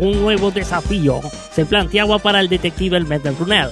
Un 0.00 0.22
nuevo 0.22 0.50
desafío 0.50 1.20
se 1.52 1.66
planteaba 1.66 2.18
para 2.18 2.40
el 2.40 2.48
detective 2.48 3.00
Mendel 3.00 3.34
Brunel. 3.34 3.68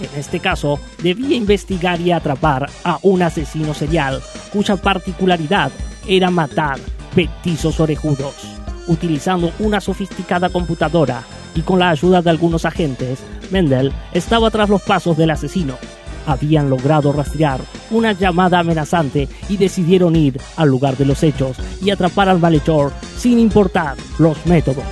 En 0.00 0.18
este 0.18 0.38
caso, 0.38 0.78
debía 1.02 1.36
investigar 1.36 2.00
y 2.00 2.12
atrapar 2.12 2.70
a 2.84 2.98
un 3.02 3.20
asesino 3.20 3.74
serial 3.74 4.22
cuya 4.52 4.76
particularidad 4.76 5.72
era 6.06 6.30
matar 6.30 6.78
petizos 7.16 7.80
orejudos. 7.80 8.34
Utilizando 8.86 9.52
una 9.58 9.80
sofisticada 9.80 10.50
computadora 10.50 11.24
y 11.54 11.62
con 11.62 11.80
la 11.80 11.90
ayuda 11.90 12.22
de 12.22 12.30
algunos 12.30 12.64
agentes, 12.64 13.18
Mendel 13.50 13.92
estaba 14.12 14.50
tras 14.50 14.68
los 14.68 14.82
pasos 14.82 15.16
del 15.16 15.30
asesino. 15.30 15.76
Habían 16.26 16.70
logrado 16.70 17.12
rastrear 17.12 17.60
una 17.90 18.12
llamada 18.12 18.58
amenazante 18.60 19.28
y 19.48 19.56
decidieron 19.56 20.16
ir 20.16 20.40
al 20.56 20.68
lugar 20.68 20.96
de 20.96 21.06
los 21.06 21.22
hechos 21.22 21.56
y 21.82 21.90
atrapar 21.90 22.28
al 22.28 22.38
malhechor 22.38 22.92
sin 23.16 23.38
importar 23.38 23.96
los 24.18 24.44
métodos. 24.46 24.84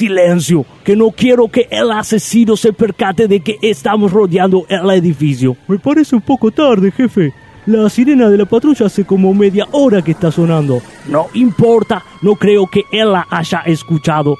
Silencio, 0.00 0.64
que 0.82 0.96
no 0.96 1.10
quiero 1.10 1.48
que 1.48 1.68
el 1.70 1.90
asesino 1.90 2.56
se 2.56 2.72
percate 2.72 3.28
de 3.28 3.40
que 3.40 3.58
estamos 3.60 4.10
rodeando 4.10 4.64
el 4.66 4.88
edificio. 4.92 5.58
Me 5.68 5.78
parece 5.78 6.16
un 6.16 6.22
poco 6.22 6.50
tarde, 6.50 6.90
jefe. 6.90 7.34
La 7.66 7.90
sirena 7.90 8.30
de 8.30 8.38
la 8.38 8.46
patrulla 8.46 8.86
hace 8.86 9.04
como 9.04 9.34
media 9.34 9.66
hora 9.72 10.00
que 10.00 10.12
está 10.12 10.32
sonando. 10.32 10.80
No 11.06 11.26
importa, 11.34 12.02
no 12.22 12.34
creo 12.36 12.66
que 12.66 12.84
él 12.90 13.12
la 13.12 13.26
haya 13.30 13.60
escuchado. 13.66 14.38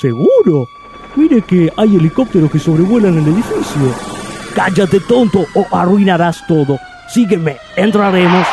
¿Seguro? 0.00 0.68
Mire 1.16 1.42
que 1.42 1.72
hay 1.76 1.96
helicópteros 1.96 2.50
que 2.50 2.58
sobrevuelan 2.58 3.18
el 3.18 3.28
edificio. 3.28 3.94
Cállate 4.54 5.00
tonto 5.00 5.46
o 5.54 5.66
arruinarás 5.70 6.46
todo. 6.46 6.78
Sígueme, 7.08 7.56
entraremos. 7.76 8.46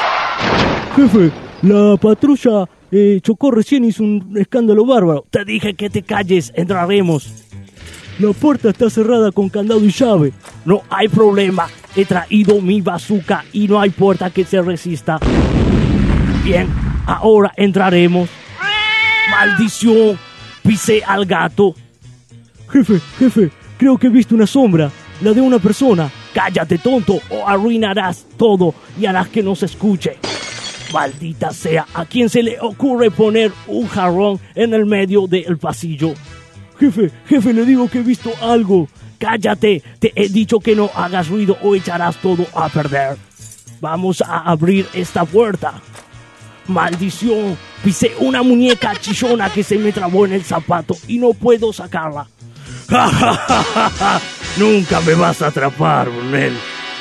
Jefe, 0.95 1.31
la 1.61 1.97
patrulla 1.97 2.65
eh, 2.91 3.19
chocó 3.21 3.51
recién, 3.51 3.85
hizo 3.85 4.03
un 4.03 4.35
escándalo 4.37 4.85
bárbaro. 4.85 5.25
Te 5.29 5.45
dije 5.45 5.75
que 5.75 5.89
te 5.89 6.01
calles, 6.03 6.51
entraremos. 6.55 7.45
La 8.19 8.33
puerta 8.33 8.69
está 8.69 8.89
cerrada 8.89 9.31
con 9.31 9.49
candado 9.49 9.83
y 9.83 9.91
llave. 9.91 10.33
No 10.65 10.81
hay 10.89 11.07
problema. 11.07 11.67
He 11.95 12.05
traído 12.05 12.61
mi 12.61 12.81
bazooka 12.81 13.45
y 13.53 13.67
no 13.67 13.79
hay 13.79 13.91
puerta 13.91 14.31
que 14.31 14.43
se 14.43 14.61
resista. 14.61 15.19
Bien, 16.43 16.67
ahora 17.05 17.51
entraremos. 17.55 18.29
¡Maldición! 19.29 20.17
Pisé 20.63 21.03
al 21.05 21.25
gato. 21.25 21.75
Jefe, 22.69 22.99
jefe, 23.19 23.51
creo 23.77 23.97
que 23.97 24.07
he 24.07 24.09
visto 24.09 24.35
una 24.35 24.47
sombra. 24.47 24.91
La 25.21 25.33
de 25.33 25.41
una 25.41 25.59
persona. 25.59 26.11
Cállate, 26.33 26.77
tonto, 26.77 27.19
o 27.29 27.47
arruinarás 27.47 28.27
todo 28.37 28.75
y 28.99 29.05
harás 29.05 29.29
que 29.29 29.41
no 29.41 29.55
se 29.55 29.65
escuche. 29.65 30.17
Maldita 30.93 31.51
sea, 31.51 31.85
¿a 31.93 32.05
quién 32.05 32.29
se 32.29 32.43
le 32.43 32.59
ocurre 32.61 33.11
poner 33.11 33.51
un 33.67 33.87
jarrón 33.87 34.39
en 34.55 34.73
el 34.73 34.85
medio 34.85 35.27
del 35.27 35.57
pasillo? 35.57 36.13
Jefe, 36.79 37.11
jefe, 37.27 37.53
le 37.53 37.65
digo 37.65 37.89
que 37.89 37.99
he 37.99 38.03
visto 38.03 38.31
algo. 38.41 38.87
Cállate, 39.17 39.81
te 39.99 40.13
he 40.15 40.29
dicho 40.29 40.59
que 40.59 40.75
no 40.75 40.91
hagas 40.93 41.27
ruido 41.27 41.57
o 41.63 41.75
echarás 41.75 42.17
todo 42.17 42.45
a 42.53 42.69
perder. 42.69 43.17
Vamos 43.81 44.21
a 44.21 44.39
abrir 44.39 44.87
esta 44.93 45.25
puerta. 45.25 45.81
Maldición, 46.67 47.57
pisé 47.83 48.13
una 48.19 48.43
muñeca 48.43 48.93
chillona 48.95 49.49
que 49.49 49.63
se 49.63 49.77
me 49.77 49.91
trabó 49.91 50.25
en 50.25 50.33
el 50.33 50.43
zapato 50.43 50.95
y 51.07 51.17
no 51.17 51.33
puedo 51.33 51.73
sacarla. 51.73 52.27
Nunca 54.57 55.01
me 55.01 55.13
vas 55.13 55.41
a 55.41 55.47
atrapar, 55.47 56.09
Brunel. 56.09 56.53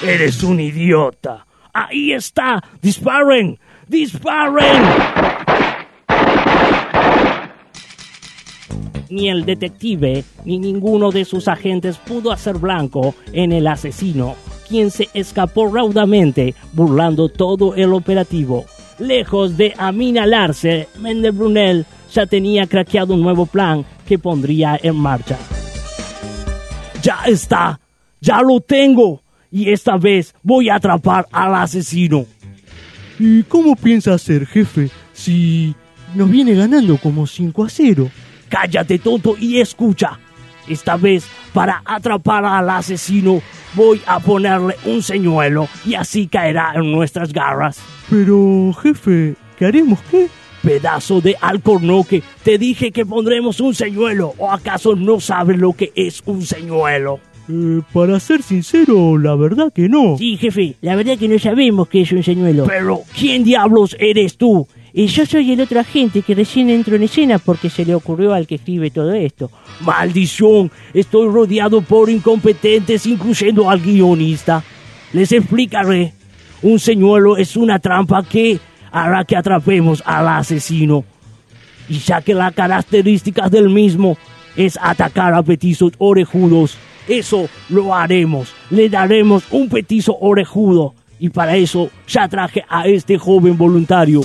Eres 0.03 0.43
un 0.43 0.59
idiota. 0.61 1.47
Ahí 1.73 2.12
está. 2.12 2.62
Disparen. 2.83 3.59
Disparen. 3.87 4.83
Ni 9.09 9.28
el 9.28 9.44
detective 9.44 10.25
ni 10.44 10.59
ninguno 10.59 11.12
de 11.12 11.25
sus 11.25 11.47
agentes 11.47 11.97
pudo 11.99 12.32
hacer 12.32 12.56
blanco 12.56 13.15
en 13.32 13.53
el 13.53 13.69
asesino, 13.69 14.34
quien 14.69 14.91
se 14.91 15.09
escapó 15.15 15.72
raudamente 15.72 16.55
burlando 16.72 17.28
todo 17.28 17.77
el 17.77 17.93
operativo. 17.93 18.66
Lejos 18.99 19.56
de 19.56 19.75
aminalarse, 19.78 20.88
Mendel 20.99 21.32
Brunel 21.32 21.87
ya 22.12 22.27
tenía 22.27 22.66
craqueado 22.66 23.15
un 23.15 23.22
nuevo 23.22 23.47
plan 23.47 23.84
que 24.06 24.19
pondría 24.19 24.78
en 24.82 24.97
marcha. 24.97 25.38
Ya 27.06 27.21
está, 27.25 27.78
ya 28.21 28.43
lo 28.43 28.61
tengo, 28.61 29.22
y 29.53 29.71
esta 29.71 29.97
vez 29.97 30.34
voy 30.43 30.69
a 30.69 30.75
atrapar 30.75 31.25
al 31.31 31.55
asesino. 31.55 32.27
¿Y 33.21 33.44
cómo 33.44 33.77
piensa 33.77 34.12
hacer, 34.12 34.44
jefe, 34.44 34.91
si 35.12 35.72
nos 36.17 36.28
viene 36.28 36.55
ganando 36.55 36.97
como 36.97 37.28
5 37.28 37.65
a 37.65 37.69
0? 37.69 38.11
Cállate, 38.49 38.99
tonto, 38.99 39.37
y 39.39 39.61
escucha. 39.61 40.19
Esta 40.67 40.97
vez, 40.97 41.28
para 41.55 41.81
atrapar 41.84 42.44
al 42.44 42.69
asesino, 42.71 43.41
voy 43.75 44.03
a 44.05 44.19
ponerle 44.19 44.75
un 44.84 45.00
señuelo 45.00 45.69
y 45.84 45.94
así 45.94 46.27
caerá 46.27 46.73
en 46.75 46.91
nuestras 46.91 47.33
garras. 47.33 47.78
Pero, 48.11 48.73
jefe, 48.83 49.37
¿qué 49.56 49.67
haremos 49.67 50.00
qué? 50.11 50.27
Pedazo 50.66 51.21
de 51.21 51.37
alcornoque, 51.41 52.25
te 52.43 52.59
dije 52.59 52.91
que 52.91 53.06
pondremos 53.06 53.60
un 53.60 53.72
señuelo, 53.72 54.34
¿o 54.37 54.50
acaso 54.50 54.97
no 54.97 55.21
sabes 55.21 55.59
lo 55.59 55.75
que 55.75 55.93
es 55.94 56.21
un 56.27 56.43
señuelo? 56.43 57.21
Eh, 57.49 57.82
para 57.93 58.19
ser 58.19 58.43
sincero, 58.43 59.16
la 59.16 59.37
verdad 59.37 59.72
que 59.72 59.88
no. 59.88 60.19
Sí, 60.19 60.37
jefe, 60.37 60.75
la 60.81 60.97
verdad 60.97 61.16
que 61.16 61.28
no 61.28 61.38
sabemos 61.38 61.87
qué 61.87 62.00
es 62.00 62.10
un 62.10 62.25
señuelo. 62.25 62.65
Pero, 62.65 63.03
¿quién 63.16 63.44
diablos 63.44 63.97
eres 64.00 64.37
tú? 64.37 64.66
Y 64.93 65.06
yo 65.06 65.25
soy 65.25 65.53
el 65.53 65.60
otro 65.60 65.78
agente 65.78 66.22
que 66.22 66.34
recién 66.34 66.69
entró 66.69 66.97
en 66.97 67.05
escena 67.05 67.38
porque 67.38 67.71
se 67.71 67.84
le 67.84 67.94
ocurrió 67.94 68.34
al 68.34 68.49
que 68.49 68.56
escribe 68.56 68.91
todo 68.91 69.12
esto. 69.12 69.53
Maldición, 69.82 70.72
estoy 70.93 71.28
rodeado 71.28 71.81
por 71.81 72.10
incompetentes, 72.10 73.06
incluyendo 73.06 73.71
al 73.71 73.78
guionista. 73.78 74.65
Les 75.12 75.31
explicaré. 75.31 76.12
Un 76.62 76.81
señuelo 76.81 77.37
es 77.37 77.56
una 77.56 77.78
trampa 77.78 78.25
que 78.25 78.59
hará 78.91 79.25
que 79.25 79.37
atrapemos 79.37 80.03
al 80.07 80.29
asesino. 80.29 81.05
Y 81.89 81.99
ya 81.99 82.21
que 82.21 82.35
las 82.35 82.53
características 82.55 83.51
del 83.51 83.71
mismo 83.71 84.17
es 84.57 84.79
atacar 84.81 85.35
a 85.35 85.43
petizos 85.43 85.93
orejudos, 85.99 86.79
eso 87.09 87.49
lo 87.69 87.95
haremos. 87.95 88.53
Le 88.71 88.89
daremos 88.89 89.45
un 89.51 89.69
petizo 89.69 90.17
orejudo. 90.21 90.95
Y 91.19 91.31
para 91.31 91.57
eso 91.57 91.91
ya 92.09 92.29
traje 92.29 92.65
a 92.69 92.87
este 92.87 93.19
joven 93.19 93.57
voluntario. 93.57 94.21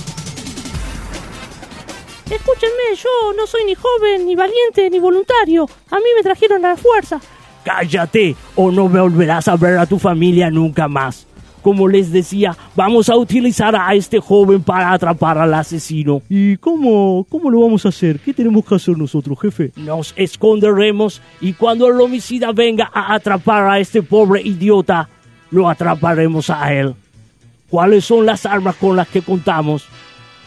Escúchenme, 2.30 2.96
yo 2.96 3.32
no 3.36 3.46
soy 3.46 3.64
ni 3.64 3.74
joven, 3.74 4.26
ni 4.26 4.34
valiente, 4.34 4.88
ni 4.90 4.98
voluntario. 4.98 5.68
A 5.90 5.96
mí 5.96 6.06
me 6.16 6.22
trajeron 6.22 6.64
a 6.64 6.70
la 6.70 6.76
fuerza. 6.76 7.20
Cállate 7.64 8.34
o 8.56 8.70
no 8.70 8.88
volverás 8.88 9.48
a 9.48 9.56
ver 9.56 9.78
a 9.78 9.86
tu 9.86 9.98
familia 9.98 10.50
nunca 10.50 10.88
más. 10.88 11.26
Como 11.62 11.86
les 11.86 12.10
decía, 12.10 12.56
vamos 12.74 13.08
a 13.08 13.16
utilizar 13.16 13.76
a 13.76 13.94
este 13.94 14.18
joven 14.18 14.62
para 14.62 14.92
atrapar 14.92 15.38
al 15.38 15.54
asesino. 15.54 16.20
¿Y 16.28 16.56
cómo, 16.56 17.24
cómo 17.28 17.50
lo 17.50 17.60
vamos 17.60 17.86
a 17.86 17.90
hacer? 17.90 18.18
¿Qué 18.18 18.34
tenemos 18.34 18.64
que 18.64 18.74
hacer 18.74 18.98
nosotros, 18.98 19.38
jefe? 19.40 19.70
Nos 19.76 20.12
esconderemos 20.16 21.22
y 21.40 21.52
cuando 21.52 21.86
el 21.86 22.00
homicida 22.00 22.50
venga 22.52 22.90
a 22.92 23.14
atrapar 23.14 23.68
a 23.68 23.78
este 23.78 24.02
pobre 24.02 24.42
idiota, 24.42 25.08
lo 25.52 25.68
atraparemos 25.68 26.50
a 26.50 26.72
él. 26.74 26.94
¿Cuáles 27.70 28.04
son 28.04 28.26
las 28.26 28.44
armas 28.44 28.74
con 28.76 28.96
las 28.96 29.08
que 29.08 29.22
contamos? 29.22 29.86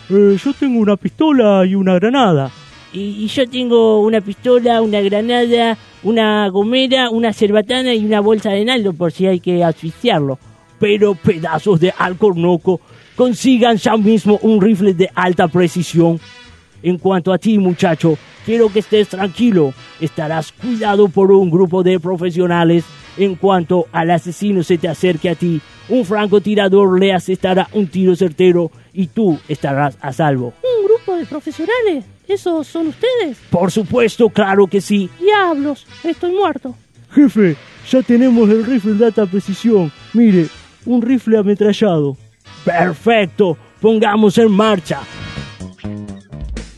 Eh, 0.10 0.38
yo 0.44 0.54
tengo 0.54 0.80
una 0.80 0.98
pistola 0.98 1.66
y 1.66 1.76
una 1.76 1.96
granada. 1.96 2.52
Y, 2.92 3.24
y 3.24 3.28
yo 3.28 3.50
tengo 3.50 4.02
una 4.02 4.22
pistola, 4.22 4.82
una 4.82 5.02
granada, 5.02 5.78
una 6.04 6.48
gomera, 6.50 7.10
una 7.10 7.34
cerbatana 7.34 7.94
y 7.94 8.06
una 8.06 8.20
bolsa 8.20 8.52
de 8.52 8.66
naldo 8.66 8.94
por 8.94 9.12
si 9.12 9.26
hay 9.28 9.40
que 9.40 9.64
asfixiarlo. 9.64 10.38
Pero 10.80 11.16
pedazos 11.16 11.80
de 11.80 11.94
alcornoco, 11.98 12.82
consigan 13.16 13.78
ya 13.78 13.98
mismo 13.98 14.40
un 14.42 14.62
rifle 14.62 14.94
de 14.94 15.10
alta 15.16 15.48
precisión. 15.48 16.20
En 16.84 16.98
cuanto 16.98 17.34
a 17.34 17.38
ti, 17.38 17.58
muchacho, 17.58 18.18
quiero 18.46 18.72
que 18.72 18.80
estés 18.80 19.08
tranquilo. 19.08 19.74
Estarás 20.00 20.52
cuidado 20.52 21.10
por 21.10 21.32
un 21.32 21.50
grupo 21.50 21.82
de 21.82 22.00
profesionales. 22.00 22.84
En 23.18 23.36
cuanto 23.36 23.88
al 23.92 24.12
asesino 24.12 24.62
se 24.62 24.78
te 24.78 24.90
acerque 24.90 25.30
a 25.30 25.36
ti, 25.36 25.62
un 25.88 26.04
francotirador 26.04 27.00
le 27.00 27.14
asestará 27.14 27.70
un 27.72 27.88
tiro 27.88 28.16
certero 28.16 28.72
y 28.94 29.08
tú 29.08 29.40
estarás 29.48 29.98
a 30.02 30.12
salvo. 30.12 30.54
¿Un 30.62 30.86
grupo 30.86 31.16
de 31.16 31.26
profesionales? 31.26 32.06
¿Esos 32.28 32.68
son 32.68 32.88
ustedes? 32.88 33.38
Por 33.50 33.72
supuesto, 33.72 34.30
claro 34.30 34.68
que 34.68 34.82
sí. 34.82 35.10
Diablos, 35.20 35.86
estoy 36.04 36.34
muerto. 36.34 36.76
Jefe, 37.12 37.56
ya 37.90 38.02
tenemos 38.02 38.50
el 38.50 38.66
rifle 38.66 38.94
de 38.94 39.06
alta 39.06 39.26
precisión. 39.26 39.92
Mire, 40.14 40.48
un 40.86 41.02
rifle 41.02 41.38
ametrallado. 41.38 42.18
Perfecto, 42.64 43.58
pongamos 43.82 44.38
en 44.38 44.52
marcha. 44.52 45.02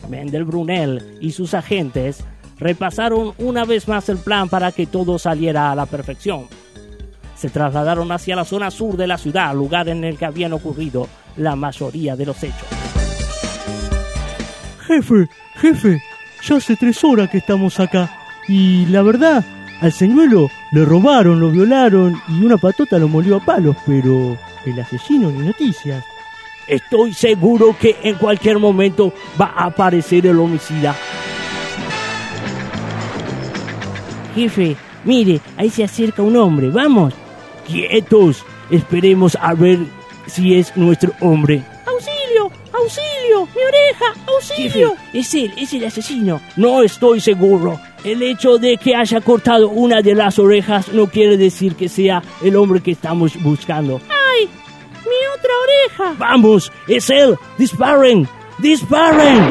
Mendel 0.08 0.44
Brunel 0.44 1.18
y 1.20 1.32
sus 1.32 1.54
agentes 1.54 2.24
repasaron 2.58 3.32
una 3.38 3.64
vez 3.64 3.88
más 3.88 4.08
el 4.08 4.18
plan 4.18 4.48
para 4.48 4.72
que 4.72 4.86
todo 4.86 5.18
saliera 5.18 5.70
a 5.70 5.74
la 5.74 5.86
perfección. 5.86 6.46
Se 7.36 7.50
trasladaron 7.50 8.10
hacia 8.10 8.34
la 8.34 8.44
zona 8.44 8.70
sur 8.70 8.96
de 8.96 9.06
la 9.06 9.16
ciudad, 9.16 9.54
lugar 9.54 9.88
en 9.88 10.02
el 10.04 10.18
que 10.18 10.24
habían 10.24 10.52
ocurrido 10.52 11.06
la 11.36 11.54
mayoría 11.54 12.16
de 12.16 12.26
los 12.26 12.42
hechos. 12.42 12.66
Jefe, 14.86 15.28
jefe, 15.56 16.02
ya 16.42 16.56
hace 16.56 16.74
tres 16.74 17.04
horas 17.04 17.30
que 17.30 17.38
estamos 17.38 17.78
acá. 17.78 18.10
Y 18.48 18.86
la 18.86 19.02
verdad, 19.02 19.44
al 19.80 19.92
señuelo 19.92 20.50
le 20.72 20.84
robaron, 20.84 21.40
lo 21.40 21.50
violaron 21.50 22.20
y 22.28 22.44
una 22.44 22.56
patota 22.56 22.98
lo 22.98 23.08
molió 23.08 23.36
a 23.36 23.44
palos, 23.44 23.76
pero 23.86 24.36
el 24.64 24.80
asesino 24.80 25.30
ni 25.30 25.46
noticias. 25.46 26.04
Estoy 26.66 27.14
seguro 27.14 27.76
que 27.80 27.96
en 28.02 28.16
cualquier 28.16 28.58
momento 28.58 29.12
va 29.40 29.52
a 29.56 29.66
aparecer 29.66 30.26
el 30.26 30.38
homicida. 30.38 30.94
Jefe, 34.34 34.76
mire, 35.04 35.40
ahí 35.56 35.70
se 35.70 35.84
acerca 35.84 36.22
un 36.22 36.36
hombre, 36.36 36.68
vamos. 36.68 37.14
Quietos, 37.66 38.44
esperemos 38.70 39.36
a 39.40 39.54
ver 39.54 39.78
si 40.26 40.54
es 40.56 40.76
nuestro 40.76 41.12
hombre. 41.20 41.62
¡Auxilio! 41.86 42.50
¡Auxilio! 42.72 43.48
¡Mi 43.54 43.62
oreja! 43.62 44.14
¡Auxilio! 44.26 44.90
Jefe, 44.90 45.18
es 45.18 45.34
él, 45.34 45.54
es 45.56 45.72
el 45.72 45.84
asesino. 45.86 46.40
No 46.56 46.82
estoy 46.82 47.20
seguro. 47.20 47.80
El 48.04 48.22
hecho 48.22 48.58
de 48.58 48.76
que 48.76 48.94
haya 48.94 49.20
cortado 49.20 49.68
una 49.70 50.02
de 50.02 50.14
las 50.14 50.38
orejas 50.38 50.92
no 50.92 51.08
quiere 51.08 51.36
decir 51.36 51.74
que 51.74 51.88
sea 51.88 52.22
el 52.42 52.56
hombre 52.56 52.80
que 52.80 52.92
estamos 52.92 53.40
buscando. 53.42 54.00
¡Ay! 54.08 54.48
¡Mi 55.04 55.36
otra 55.36 55.50
oreja! 55.64 56.14
¡Vamos! 56.18 56.72
¡Es 56.86 57.10
él! 57.10 57.36
¡Disparen! 57.58 58.28
¡Disparen! 58.58 59.50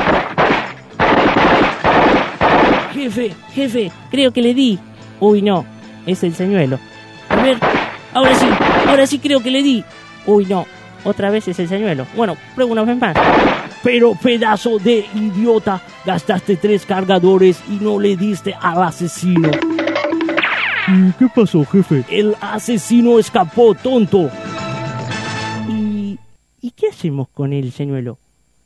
Jefe, 2.94 3.35
jefe, 3.53 3.91
creo 4.09 4.31
que 4.31 4.41
le 4.41 4.53
di. 4.53 4.79
Uy, 5.19 5.41
no, 5.41 5.65
es 6.05 6.23
el 6.23 6.33
señuelo. 6.33 6.79
A 7.29 7.35
ver, 7.35 7.57
ahora 8.13 8.33
sí, 8.33 8.47
ahora 8.88 9.07
sí 9.07 9.19
creo 9.19 9.41
que 9.41 9.51
le 9.51 9.61
di. 9.61 9.83
Uy, 10.25 10.45
no, 10.45 10.65
otra 11.03 11.29
vez 11.29 11.47
es 11.47 11.59
el 11.59 11.67
señuelo. 11.67 12.07
Bueno, 12.15 12.38
pruebo 12.55 12.71
una 12.71 12.83
vez 12.83 12.97
más. 12.97 13.15
Pero 13.88 14.16
pedazo 14.16 14.80
de 14.80 15.06
idiota, 15.16 15.81
gastaste 16.06 16.57
tres 16.57 16.86
cargadores 16.86 17.63
y 17.69 17.81
no 17.81 17.98
le 18.01 18.18
diste 18.18 18.54
al 18.54 18.84
asesino. 18.84 19.50
¿Y 20.89 21.13
qué 21.13 21.28
pasó, 21.34 21.63
jefe? 21.63 22.04
El 22.10 22.36
asesino 22.42 23.18
escapó, 23.18 23.74
tonto. 23.75 24.30
¿Y, 25.69 26.19
¿y 26.60 26.72
qué 26.72 26.89
hacemos 26.89 27.30
con 27.30 27.54
el 27.54 27.72
señuelo? 27.72 28.18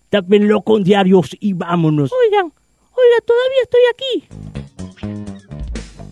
Tápenlo 0.10 0.64
con 0.64 0.84
diarios 0.84 1.38
y 1.40 1.54
vámonos. 1.54 2.12
Oigan, 2.12 2.46
oiga, 2.46 3.18
todavía 3.24 3.62
estoy 3.62 3.82
aquí. 3.94 4.24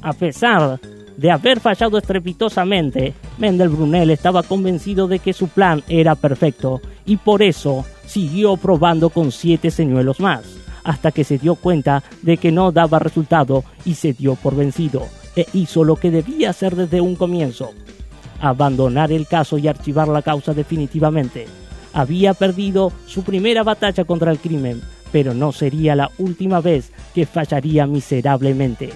A 0.04 0.14
pesar 0.14 0.80
de 1.18 1.32
haber 1.32 1.60
fallado 1.60 1.98
estrepitosamente, 1.98 3.16
Mendel 3.40 3.70
Brunel 3.70 4.12
estaba 4.12 4.44
convencido 4.44 5.08
de 5.08 5.18
que 5.18 5.34
su 5.34 5.48
plan 5.48 5.82
era 5.88 6.14
perfecto 6.14 6.80
y 7.08 7.18
por 7.18 7.42
eso 7.42 7.86
siguió 8.10 8.58
probando 8.58 9.12
con 9.12 9.32
siete 9.32 9.70
señuelos 9.70 10.20
más, 10.20 10.42
hasta 10.84 11.12
que 11.12 11.24
se 11.24 11.38
dio 11.38 11.54
cuenta 11.56 12.04
de 12.24 12.38
que 12.38 12.52
no 12.52 12.72
daba 12.72 12.98
resultado 12.98 13.64
y 13.86 13.94
se 13.94 14.14
dio 14.14 14.36
por 14.36 14.56
vencido, 14.56 15.06
e 15.36 15.46
hizo 15.54 15.84
lo 15.84 15.96
que 15.96 16.10
debía 16.10 16.50
hacer 16.50 16.76
desde 16.76 17.02
un 17.02 17.16
comienzo, 17.16 17.72
abandonar 18.42 19.12
el 19.12 19.28
caso 19.28 19.60
y 19.60 19.68
archivar 19.68 20.08
la 20.08 20.24
causa 20.24 20.54
definitivamente. 20.54 21.48
Había 21.94 22.34
perdido 22.34 22.92
su 23.06 23.24
primera 23.24 23.64
batalla 23.64 24.04
contra 24.06 24.32
el 24.32 24.40
crimen, 24.40 24.82
pero 25.12 25.36
no 25.36 25.52
sería 25.52 25.96
la 25.96 26.10
última 26.18 26.62
vez 26.62 26.92
que 27.14 27.28
fallaría 27.28 27.86
miserablemente. 27.86 28.90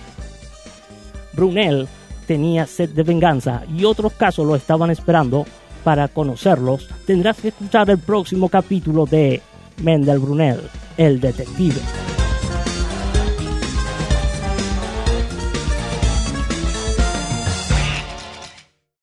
Brunel 1.33 1.87
tenía 2.25 2.65
sed 2.65 2.89
de 2.89 3.03
venganza 3.03 3.63
y 3.75 3.85
otros 3.85 4.13
casos 4.13 4.47
lo 4.47 4.55
estaban 4.55 4.89
esperando. 4.89 5.45
Para 5.83 6.07
conocerlos, 6.07 6.87
tendrás 7.05 7.37
que 7.37 7.49
escuchar 7.49 7.89
el 7.89 7.99
próximo 7.99 8.49
capítulo 8.49 9.05
de 9.05 9.41
Mendel 9.81 10.19
Brunel, 10.19 10.61
el 10.97 11.19
detective. 11.19 12.02